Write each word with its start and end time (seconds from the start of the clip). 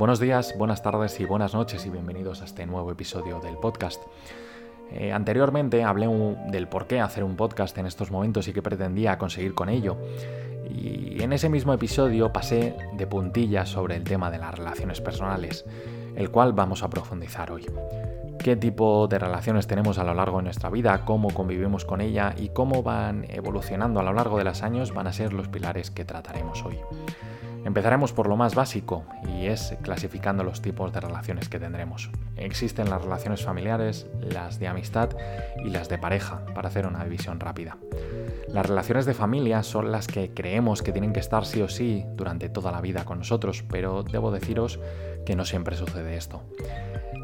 Buenos 0.00 0.18
días, 0.18 0.54
buenas 0.56 0.82
tardes 0.82 1.20
y 1.20 1.26
buenas 1.26 1.52
noches 1.52 1.84
y 1.84 1.90
bienvenidos 1.90 2.40
a 2.40 2.46
este 2.46 2.64
nuevo 2.64 2.90
episodio 2.90 3.38
del 3.38 3.58
podcast. 3.58 4.02
Eh, 4.92 5.12
anteriormente 5.12 5.84
hablé 5.84 6.08
del 6.50 6.68
por 6.68 6.86
qué 6.86 7.00
hacer 7.00 7.22
un 7.22 7.36
podcast 7.36 7.76
en 7.76 7.84
estos 7.84 8.10
momentos 8.10 8.48
y 8.48 8.54
qué 8.54 8.62
pretendía 8.62 9.18
conseguir 9.18 9.52
con 9.52 9.68
ello. 9.68 9.98
Y 10.70 11.22
en 11.22 11.34
ese 11.34 11.50
mismo 11.50 11.74
episodio 11.74 12.32
pasé 12.32 12.78
de 12.94 13.06
puntillas 13.06 13.68
sobre 13.68 13.94
el 13.94 14.04
tema 14.04 14.30
de 14.30 14.38
las 14.38 14.54
relaciones 14.54 15.02
personales, 15.02 15.66
el 16.16 16.30
cual 16.30 16.54
vamos 16.54 16.82
a 16.82 16.88
profundizar 16.88 17.52
hoy. 17.52 17.66
¿Qué 18.38 18.56
tipo 18.56 19.06
de 19.06 19.18
relaciones 19.18 19.66
tenemos 19.66 19.98
a 19.98 20.04
lo 20.04 20.14
largo 20.14 20.38
de 20.38 20.44
nuestra 20.44 20.70
vida? 20.70 21.04
¿Cómo 21.04 21.28
convivimos 21.28 21.84
con 21.84 22.00
ella? 22.00 22.34
¿Y 22.38 22.48
cómo 22.48 22.82
van 22.82 23.26
evolucionando 23.28 24.00
a 24.00 24.02
lo 24.02 24.14
largo 24.14 24.38
de 24.38 24.44
los 24.44 24.62
años? 24.62 24.94
Van 24.94 25.08
a 25.08 25.12
ser 25.12 25.34
los 25.34 25.48
pilares 25.48 25.90
que 25.90 26.06
trataremos 26.06 26.64
hoy. 26.64 26.78
Empezaremos 27.64 28.12
por 28.12 28.28
lo 28.28 28.36
más 28.36 28.54
básico 28.54 29.04
y 29.28 29.46
es 29.46 29.74
clasificando 29.82 30.44
los 30.44 30.62
tipos 30.62 30.92
de 30.92 31.00
relaciones 31.00 31.48
que 31.48 31.58
tendremos. 31.58 32.10
Existen 32.36 32.88
las 32.88 33.02
relaciones 33.02 33.44
familiares, 33.44 34.06
las 34.20 34.58
de 34.58 34.68
amistad 34.68 35.10
y 35.64 35.70
las 35.70 35.88
de 35.88 35.98
pareja, 35.98 36.44
para 36.54 36.68
hacer 36.68 36.86
una 36.86 37.04
división 37.04 37.38
rápida. 37.38 37.76
Las 38.48 38.66
relaciones 38.66 39.06
de 39.06 39.14
familia 39.14 39.62
son 39.62 39.92
las 39.92 40.06
que 40.06 40.32
creemos 40.34 40.82
que 40.82 40.92
tienen 40.92 41.12
que 41.12 41.20
estar 41.20 41.46
sí 41.46 41.62
o 41.62 41.68
sí 41.68 42.04
durante 42.14 42.48
toda 42.48 42.72
la 42.72 42.80
vida 42.80 43.04
con 43.04 43.18
nosotros, 43.18 43.64
pero 43.68 44.02
debo 44.02 44.30
deciros 44.32 44.80
que 45.24 45.36
no 45.36 45.44
siempre 45.44 45.76
sucede 45.76 46.16
esto. 46.16 46.42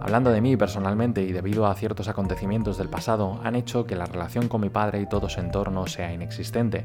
Hablando 0.01 0.30
de 0.30 0.41
mí 0.41 0.57
personalmente 0.57 1.23
y 1.23 1.33
debido 1.33 1.66
a 1.66 1.74
ciertos 1.74 2.09
acontecimientos 2.09 2.79
del 2.79 2.88
pasado, 2.88 3.41
han 3.43 3.57
hecho 3.57 3.87
que 3.87 3.97
la 3.97 4.05
relación 4.05 4.47
con 4.47 4.60
mi 4.60 4.69
padre 4.69 5.01
y 5.01 5.09
todo 5.09 5.29
su 5.29 5.41
entorno 5.41 5.87
sea 5.87 6.12
inexistente. 6.12 6.84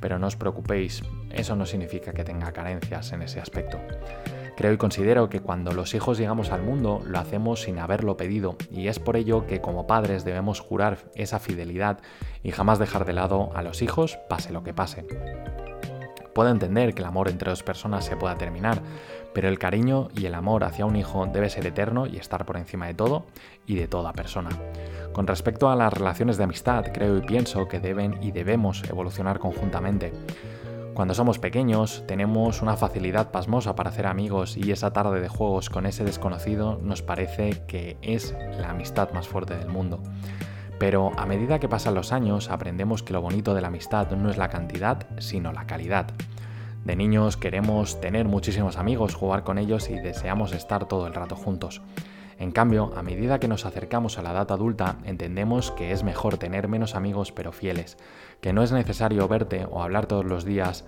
Pero 0.00 0.18
no 0.18 0.26
os 0.26 0.36
preocupéis, 0.36 1.02
eso 1.30 1.56
no 1.56 1.66
significa 1.66 2.12
que 2.12 2.24
tenga 2.24 2.52
carencias 2.52 3.12
en 3.12 3.22
ese 3.22 3.40
aspecto. 3.40 3.78
Creo 4.58 4.72
y 4.72 4.76
considero 4.76 5.28
que 5.28 5.38
cuando 5.38 5.70
los 5.72 5.94
hijos 5.94 6.18
llegamos 6.18 6.50
al 6.50 6.62
mundo 6.62 7.00
lo 7.06 7.20
hacemos 7.20 7.62
sin 7.62 7.78
haberlo 7.78 8.16
pedido 8.16 8.56
y 8.72 8.88
es 8.88 8.98
por 8.98 9.16
ello 9.16 9.46
que 9.46 9.60
como 9.60 9.86
padres 9.86 10.24
debemos 10.24 10.58
jurar 10.58 10.98
esa 11.14 11.38
fidelidad 11.38 12.00
y 12.42 12.50
jamás 12.50 12.80
dejar 12.80 13.04
de 13.04 13.12
lado 13.12 13.50
a 13.54 13.62
los 13.68 13.82
hijos 13.82 14.18
pase 14.30 14.50
lo 14.50 14.62
que 14.62 14.72
pase. 14.72 15.04
Puedo 16.34 16.50
entender 16.50 16.94
que 16.94 17.02
el 17.02 17.08
amor 17.08 17.28
entre 17.28 17.50
dos 17.50 17.62
personas 17.62 18.06
se 18.06 18.16
pueda 18.16 18.34
terminar, 18.34 18.80
pero 19.34 19.48
el 19.48 19.58
cariño 19.58 20.08
y 20.16 20.24
el 20.24 20.34
amor 20.34 20.64
hacia 20.64 20.86
un 20.86 20.96
hijo 20.96 21.26
debe 21.26 21.50
ser 21.50 21.66
eterno 21.66 22.06
y 22.06 22.16
estar 22.16 22.46
por 22.46 22.56
encima 22.56 22.86
de 22.86 22.94
todo 22.94 23.26
y 23.66 23.74
de 23.74 23.86
toda 23.86 24.14
persona. 24.14 24.48
Con 25.12 25.26
respecto 25.26 25.68
a 25.68 25.76
las 25.76 25.92
relaciones 25.92 26.38
de 26.38 26.44
amistad, 26.44 26.86
creo 26.94 27.18
y 27.18 27.20
pienso 27.20 27.68
que 27.68 27.78
deben 27.78 28.22
y 28.22 28.30
debemos 28.30 28.82
evolucionar 28.88 29.38
conjuntamente. 29.38 30.12
Cuando 30.94 31.12
somos 31.12 31.38
pequeños 31.38 32.04
tenemos 32.06 32.62
una 32.62 32.78
facilidad 32.78 33.30
pasmosa 33.30 33.76
para 33.76 33.90
hacer 33.90 34.06
amigos 34.06 34.56
y 34.56 34.72
esa 34.72 34.94
tarde 34.94 35.20
de 35.20 35.28
juegos 35.28 35.68
con 35.68 35.84
ese 35.84 36.04
desconocido 36.04 36.80
nos 36.82 37.02
parece 37.02 37.64
que 37.66 37.98
es 38.00 38.34
la 38.58 38.70
amistad 38.70 39.12
más 39.12 39.28
fuerte 39.28 39.58
del 39.58 39.68
mundo. 39.68 40.00
Pero 40.78 41.12
a 41.16 41.26
medida 41.26 41.58
que 41.58 41.68
pasan 41.68 41.94
los 41.94 42.12
años 42.12 42.50
aprendemos 42.50 43.02
que 43.02 43.12
lo 43.12 43.20
bonito 43.20 43.54
de 43.54 43.60
la 43.60 43.68
amistad 43.68 44.10
no 44.12 44.30
es 44.30 44.36
la 44.36 44.48
cantidad, 44.48 45.06
sino 45.18 45.52
la 45.52 45.66
calidad. 45.66 46.06
De 46.84 46.96
niños 46.96 47.36
queremos 47.36 48.00
tener 48.00 48.26
muchísimos 48.26 48.76
amigos, 48.76 49.14
jugar 49.14 49.42
con 49.42 49.58
ellos 49.58 49.90
y 49.90 49.94
deseamos 49.94 50.52
estar 50.52 50.86
todo 50.86 51.06
el 51.06 51.14
rato 51.14 51.36
juntos. 51.36 51.82
En 52.38 52.52
cambio, 52.52 52.92
a 52.96 53.02
medida 53.02 53.40
que 53.40 53.48
nos 53.48 53.66
acercamos 53.66 54.16
a 54.16 54.22
la 54.22 54.30
edad 54.30 54.52
adulta, 54.52 54.96
entendemos 55.04 55.72
que 55.72 55.90
es 55.90 56.04
mejor 56.04 56.38
tener 56.38 56.68
menos 56.68 56.94
amigos 56.94 57.32
pero 57.32 57.50
fieles, 57.50 57.98
que 58.40 58.52
no 58.52 58.62
es 58.62 58.70
necesario 58.70 59.26
verte 59.26 59.66
o 59.68 59.82
hablar 59.82 60.06
todos 60.06 60.24
los 60.24 60.44
días 60.44 60.84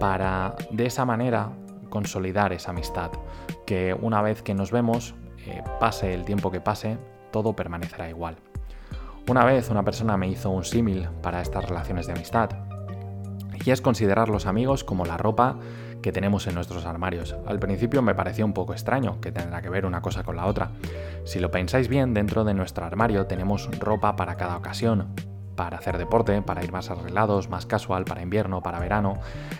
para 0.00 0.56
de 0.70 0.86
esa 0.86 1.04
manera 1.04 1.52
consolidar 1.90 2.54
esa 2.54 2.70
amistad, 2.70 3.10
que 3.66 3.94
una 3.94 4.22
vez 4.22 4.42
que 4.42 4.54
nos 4.54 4.70
vemos, 4.70 5.14
eh, 5.46 5.62
pase 5.78 6.14
el 6.14 6.24
tiempo 6.24 6.50
que 6.50 6.62
pase, 6.62 6.96
todo 7.30 7.54
permanecerá 7.54 8.08
igual. 8.08 8.38
Una 9.28 9.44
vez 9.44 9.68
una 9.68 9.84
persona 9.84 10.16
me 10.16 10.26
hizo 10.26 10.48
un 10.48 10.64
símil 10.64 11.06
para 11.22 11.42
estas 11.42 11.68
relaciones 11.68 12.06
de 12.06 12.14
amistad, 12.14 12.48
y 13.62 13.70
es 13.70 13.82
considerar 13.82 14.30
los 14.30 14.46
amigos 14.46 14.84
como 14.84 15.04
la 15.04 15.18
ropa 15.18 15.58
que 16.00 16.12
tenemos 16.12 16.46
en 16.46 16.54
nuestros 16.54 16.86
armarios. 16.86 17.36
Al 17.46 17.58
principio 17.58 18.00
me 18.00 18.14
pareció 18.14 18.46
un 18.46 18.54
poco 18.54 18.72
extraño 18.72 19.20
que 19.20 19.30
tendrá 19.30 19.60
que 19.60 19.68
ver 19.68 19.84
una 19.84 20.00
cosa 20.00 20.22
con 20.22 20.36
la 20.36 20.46
otra. 20.46 20.70
Si 21.24 21.40
lo 21.40 21.50
pensáis 21.50 21.88
bien, 21.88 22.14
dentro 22.14 22.42
de 22.44 22.54
nuestro 22.54 22.86
armario 22.86 23.26
tenemos 23.26 23.68
ropa 23.78 24.16
para 24.16 24.36
cada 24.36 24.56
ocasión, 24.56 25.08
para 25.58 25.78
hacer 25.78 25.98
deporte, 25.98 26.40
para 26.40 26.62
ir 26.62 26.70
más 26.70 26.88
arreglados, 26.88 27.48
más 27.48 27.66
casual, 27.66 28.04
para 28.04 28.22
invierno, 28.22 28.62
para 28.62 28.78
verano. 28.78 29.18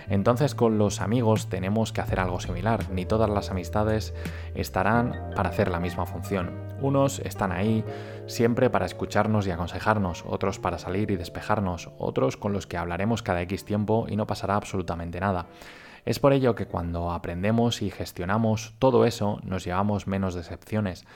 Entonces 0.09 0.54
con 0.54 0.78
los 0.78 1.00
amigos 1.00 1.48
tenemos 1.48 1.92
que 1.92 2.00
hacer 2.00 2.20
algo 2.20 2.38
similar. 2.38 2.88
Ni 2.91 3.04
todas 3.04 3.28
las 3.28 3.50
amistades 3.50 4.14
estarán 4.54 5.32
para 5.34 5.48
hacer 5.48 5.69
la 5.69 5.81
misma 5.81 6.06
función. 6.06 6.53
Unos 6.81 7.19
están 7.19 7.50
ahí 7.50 7.84
siempre 8.28 8.70
para 8.70 8.86
escucharnos 8.86 9.48
y 9.48 9.50
aconsejarnos, 9.50 10.25
otros 10.25 10.60
para 10.60 10.78
salir 10.78 11.10
y 11.10 11.16
despejarnos, 11.16 11.91
otros 11.98 12.36
con 12.36 12.53
los 12.53 12.69
que 12.69 12.76
hablaremos 12.76 13.25
cada 13.25 13.42
X 13.42 13.65
tiempo 13.65 14.06
y 14.09 14.15
no 14.15 14.28
pasará 14.28 14.54
absolutamente 14.54 15.19
nada. 15.19 15.47
Es 16.04 16.20
por 16.20 16.32
ello 16.32 16.54
que 16.54 16.66
cuando 16.66 17.10
aprendemos 17.10 17.82
y 17.82 17.91
gestionamos 17.91 18.72
todo 18.78 19.04
eso 19.04 19.41
nos 19.42 19.65
llevamos 19.65 20.06
menos 20.06 20.36
decepciones. 20.36 21.06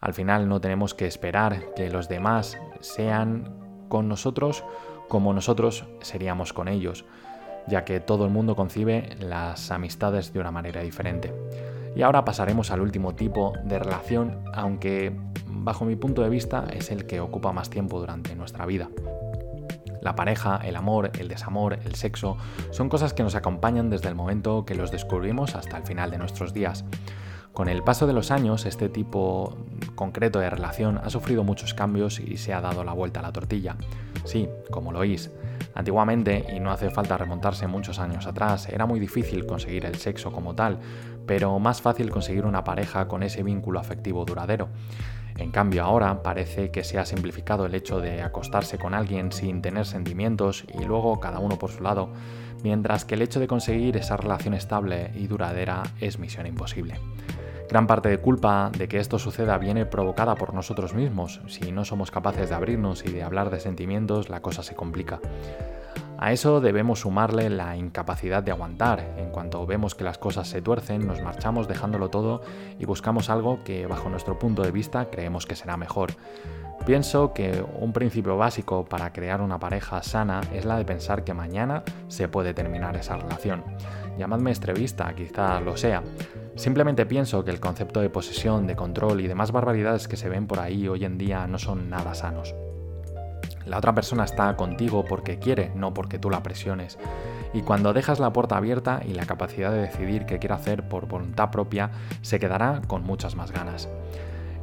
Al 0.00 0.14
final 0.14 0.48
no 0.48 0.60
tenemos 0.60 0.94
que 0.94 1.06
esperar 1.06 1.74
que 1.76 1.90
los 1.90 2.08
demás 2.08 2.58
sean 2.80 3.71
con 3.92 4.08
nosotros 4.08 4.64
como 5.06 5.34
nosotros 5.34 5.84
seríamos 6.00 6.54
con 6.54 6.66
ellos, 6.66 7.04
ya 7.68 7.84
que 7.84 8.00
todo 8.00 8.24
el 8.24 8.30
mundo 8.30 8.56
concibe 8.56 9.10
las 9.20 9.70
amistades 9.70 10.32
de 10.32 10.40
una 10.40 10.50
manera 10.50 10.80
diferente. 10.80 11.34
Y 11.94 12.00
ahora 12.00 12.24
pasaremos 12.24 12.70
al 12.70 12.80
último 12.80 13.14
tipo 13.14 13.52
de 13.64 13.78
relación, 13.78 14.44
aunque 14.54 15.14
bajo 15.46 15.84
mi 15.84 15.94
punto 15.94 16.22
de 16.22 16.30
vista 16.30 16.64
es 16.72 16.90
el 16.90 17.06
que 17.06 17.20
ocupa 17.20 17.52
más 17.52 17.68
tiempo 17.68 18.00
durante 18.00 18.34
nuestra 18.34 18.64
vida. 18.64 18.88
La 20.00 20.16
pareja, 20.16 20.58
el 20.64 20.76
amor, 20.76 21.10
el 21.18 21.28
desamor, 21.28 21.78
el 21.84 21.94
sexo, 21.94 22.38
son 22.70 22.88
cosas 22.88 23.12
que 23.12 23.22
nos 23.22 23.34
acompañan 23.34 23.90
desde 23.90 24.08
el 24.08 24.14
momento 24.14 24.64
que 24.64 24.74
los 24.74 24.90
descubrimos 24.90 25.54
hasta 25.54 25.76
el 25.76 25.82
final 25.82 26.10
de 26.10 26.16
nuestros 26.16 26.54
días. 26.54 26.86
Con 27.52 27.68
el 27.68 27.82
paso 27.82 28.06
de 28.06 28.14
los 28.14 28.30
años, 28.30 28.64
este 28.64 28.88
tipo 28.88 29.54
concreto 29.94 30.38
de 30.38 30.48
relación 30.48 30.98
ha 30.98 31.10
sufrido 31.10 31.44
muchos 31.44 31.74
cambios 31.74 32.18
y 32.18 32.38
se 32.38 32.54
ha 32.54 32.62
dado 32.62 32.82
la 32.82 32.94
vuelta 32.94 33.20
a 33.20 33.22
la 33.22 33.32
tortilla. 33.32 33.76
Sí, 34.24 34.48
como 34.70 34.90
lo 34.90 35.00
oís. 35.00 35.30
Antiguamente, 35.74 36.46
y 36.54 36.60
no 36.60 36.70
hace 36.70 36.88
falta 36.88 37.18
remontarse 37.18 37.66
muchos 37.66 37.98
años 37.98 38.26
atrás, 38.26 38.68
era 38.70 38.86
muy 38.86 39.00
difícil 39.00 39.44
conseguir 39.44 39.84
el 39.84 39.96
sexo 39.96 40.32
como 40.32 40.54
tal, 40.54 40.78
pero 41.26 41.58
más 41.58 41.82
fácil 41.82 42.10
conseguir 42.10 42.46
una 42.46 42.64
pareja 42.64 43.06
con 43.06 43.22
ese 43.22 43.42
vínculo 43.42 43.80
afectivo 43.80 44.24
duradero. 44.24 44.68
En 45.36 45.50
cambio 45.50 45.84
ahora 45.84 46.22
parece 46.22 46.70
que 46.70 46.84
se 46.84 46.98
ha 46.98 47.04
simplificado 47.04 47.66
el 47.66 47.74
hecho 47.74 48.00
de 48.00 48.22
acostarse 48.22 48.78
con 48.78 48.94
alguien 48.94 49.30
sin 49.30 49.60
tener 49.60 49.84
sentimientos 49.84 50.64
y 50.78 50.84
luego 50.84 51.20
cada 51.20 51.38
uno 51.38 51.58
por 51.58 51.70
su 51.70 51.82
lado, 51.82 52.10
mientras 52.62 53.04
que 53.04 53.14
el 53.14 53.22
hecho 53.22 53.40
de 53.40 53.46
conseguir 53.46 53.96
esa 53.96 54.16
relación 54.16 54.54
estable 54.54 55.10
y 55.14 55.26
duradera 55.26 55.82
es 56.00 56.18
misión 56.18 56.46
imposible. 56.46 56.98
Gran 57.72 57.86
parte 57.86 58.10
de 58.10 58.18
culpa 58.18 58.70
de 58.76 58.86
que 58.86 58.98
esto 58.98 59.18
suceda 59.18 59.56
viene 59.56 59.86
provocada 59.86 60.34
por 60.34 60.52
nosotros 60.52 60.92
mismos. 60.92 61.40
Si 61.46 61.72
no 61.72 61.86
somos 61.86 62.10
capaces 62.10 62.50
de 62.50 62.54
abrirnos 62.54 63.02
y 63.06 63.10
de 63.10 63.22
hablar 63.22 63.48
de 63.48 63.60
sentimientos, 63.60 64.28
la 64.28 64.42
cosa 64.42 64.62
se 64.62 64.74
complica. 64.74 65.20
A 66.18 66.32
eso 66.32 66.60
debemos 66.60 67.00
sumarle 67.00 67.48
la 67.48 67.74
incapacidad 67.78 68.42
de 68.42 68.50
aguantar. 68.50 69.14
En 69.16 69.30
cuanto 69.30 69.64
vemos 69.64 69.94
que 69.94 70.04
las 70.04 70.18
cosas 70.18 70.48
se 70.48 70.60
tuercen, 70.60 71.06
nos 71.06 71.22
marchamos 71.22 71.66
dejándolo 71.66 72.10
todo 72.10 72.42
y 72.78 72.84
buscamos 72.84 73.30
algo 73.30 73.64
que 73.64 73.86
bajo 73.86 74.10
nuestro 74.10 74.38
punto 74.38 74.60
de 74.60 74.70
vista 74.70 75.06
creemos 75.06 75.46
que 75.46 75.56
será 75.56 75.78
mejor. 75.78 76.10
Pienso 76.84 77.32
que 77.32 77.64
un 77.80 77.94
principio 77.94 78.36
básico 78.36 78.84
para 78.84 79.14
crear 79.14 79.40
una 79.40 79.58
pareja 79.58 80.02
sana 80.02 80.42
es 80.52 80.66
la 80.66 80.76
de 80.76 80.84
pensar 80.84 81.24
que 81.24 81.32
mañana 81.32 81.84
se 82.08 82.28
puede 82.28 82.52
terminar 82.52 82.96
esa 82.96 83.16
relación. 83.16 83.64
Llamadme 84.18 84.50
estrevista, 84.50 85.14
quizá 85.14 85.58
lo 85.60 85.76
sea, 85.78 86.02
Simplemente 86.54 87.06
pienso 87.06 87.44
que 87.44 87.50
el 87.50 87.60
concepto 87.60 88.00
de 88.00 88.10
posesión, 88.10 88.66
de 88.66 88.76
control 88.76 89.20
y 89.20 89.26
demás 89.26 89.52
barbaridades 89.52 90.06
que 90.06 90.16
se 90.16 90.28
ven 90.28 90.46
por 90.46 90.60
ahí 90.60 90.86
hoy 90.86 91.04
en 91.04 91.18
día 91.18 91.46
no 91.46 91.58
son 91.58 91.88
nada 91.88 92.14
sanos. 92.14 92.54
La 93.64 93.78
otra 93.78 93.94
persona 93.94 94.24
está 94.24 94.54
contigo 94.56 95.04
porque 95.04 95.38
quiere, 95.38 95.70
no 95.74 95.94
porque 95.94 96.18
tú 96.18 96.30
la 96.30 96.42
presiones. 96.42 96.98
Y 97.54 97.62
cuando 97.62 97.92
dejas 97.92 98.18
la 98.18 98.32
puerta 98.32 98.56
abierta 98.56 99.00
y 99.06 99.14
la 99.14 99.26
capacidad 99.26 99.70
de 99.70 99.82
decidir 99.82 100.26
qué 100.26 100.38
quiere 100.38 100.54
hacer 100.54 100.88
por 100.88 101.06
voluntad 101.06 101.50
propia, 101.50 101.90
se 102.22 102.38
quedará 102.38 102.82
con 102.86 103.04
muchas 103.04 103.36
más 103.36 103.52
ganas. 103.52 103.88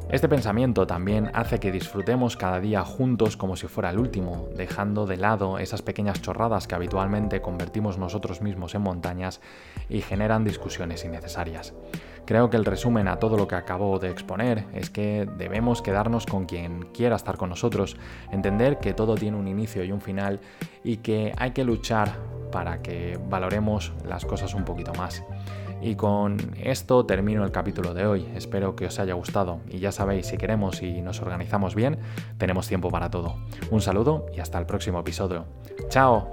Este 0.10 0.28
pensamiento 0.28 0.88
también 0.88 1.30
hace 1.36 1.60
que 1.60 1.72
disfrutemos 1.72 2.36
cada 2.36 2.60
día 2.60 2.84
juntos 2.84 3.38
como 3.38 3.56
si 3.56 3.68
fuera 3.68 3.92
el 3.92 4.00
último, 4.00 4.48
dejando 4.58 5.06
de 5.06 5.18
lado 5.18 5.60
esas 5.60 5.84
pequeñas 5.84 6.20
chorradas 6.20 6.68
que 6.68 6.74
habitualmente 6.74 7.44
convertimos 7.44 8.00
nosotros 8.00 8.42
mismos 8.42 8.74
en 8.74 8.82
montañas 8.82 9.40
y 9.88 10.02
generan 10.02 10.44
discusiones 10.44 11.06
innecesarias. 11.06 11.76
Creo 12.26 12.50
que 12.50 12.58
el 12.58 12.66
resumen 12.66 13.08
a 13.08 13.18
todo 13.18 13.38
lo 13.38 13.48
que 13.48 13.54
acabo 13.54 14.00
de 14.00 14.10
exponer 14.10 14.66
es 14.74 14.90
que 14.90 15.30
debemos 15.38 15.84
quedarnos 15.84 16.26
con 16.26 16.48
quien 16.48 16.88
quiera 16.92 17.16
estar 17.16 17.38
con 17.38 17.50
nosotros, 17.50 17.96
entender 18.32 18.80
que 18.80 18.96
todo 18.96 19.14
tiene 19.14 19.38
un 19.38 19.48
inicio 19.48 19.84
y 19.84 19.92
un 19.92 20.02
final 20.02 20.40
y 20.84 20.98
que 20.98 21.34
hay 21.38 21.52
que 21.52 21.64
luchar 21.64 22.16
para 22.52 22.82
que 22.82 23.20
valoremos 23.30 23.94
las 24.04 24.26
cosas 24.26 24.56
un 24.56 24.66
poquito 24.66 24.92
más. 24.96 25.24
Y 25.82 25.96
con 25.96 26.38
esto 26.58 27.06
termino 27.06 27.44
el 27.44 27.52
capítulo 27.52 27.94
de 27.94 28.06
hoy. 28.06 28.28
Espero 28.36 28.76
que 28.76 28.88
os 28.88 29.00
haya 29.00 29.14
gustado. 29.14 29.60
Y 29.70 29.80
ya 29.80 29.92
sabéis, 29.92 30.28
si 30.28 30.38
queremos 30.38 30.82
y 30.82 31.02
nos 31.02 31.22
organizamos 31.22 31.76
bien, 31.76 32.00
tenemos 32.38 32.68
tiempo 32.68 32.90
para 32.90 33.10
todo. 33.10 33.36
Un 33.72 33.82
saludo 33.82 34.26
y 34.36 34.40
hasta 34.40 34.60
el 34.60 34.66
próximo 34.66 35.00
episodio. 35.00 35.46
¡Chao! 35.90 36.30